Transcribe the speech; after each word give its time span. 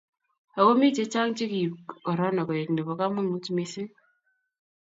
ak 0.57 0.63
ko 0.67 0.71
mi 0.79 0.87
chechang 0.95 1.31
che 1.37 1.45
ki 1.51 1.59
ib 1.65 1.73
korona 2.05 2.41
koek 2.47 2.69
nebo 2.71 2.91
kamangut 2.99 3.45
mising 3.55 3.91